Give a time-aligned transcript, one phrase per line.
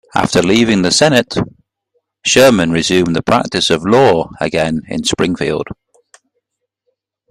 [0.15, 1.35] After leaving the Senate,
[2.25, 5.67] Sherman resumed the practice of law again in Springfield.